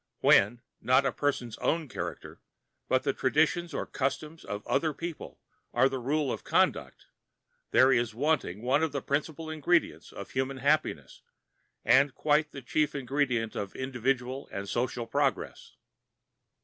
[0.21, 2.41] When, not the person's own character,
[2.87, 5.39] but the traditions or customs of other people
[5.75, 7.05] are the rule of conduct,
[7.69, 11.21] there is wanting one of the principal ingredients of human happiness253
[11.85, 15.75] and quite the chief ingredient of individual and social progress.